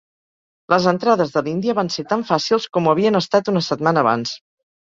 Les 0.73 0.87
entrades 0.91 1.33
de 1.35 1.43
l'Índia 1.47 1.77
van 1.81 1.93
ser 1.97 2.05
tan 2.13 2.25
fàcils 2.31 2.67
com 2.79 2.89
ho 2.89 2.97
havien 2.97 3.21
estat 3.23 3.53
una 3.55 3.65
setmana 3.71 4.07
abans. 4.07 4.35